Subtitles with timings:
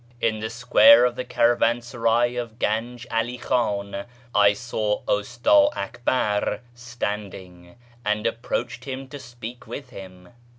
[0.19, 7.75] In the square of the caravansaray of Ganj 'All Khan, I saw Usta Akbar standing,
[8.03, 10.29] and approached him to speak with him.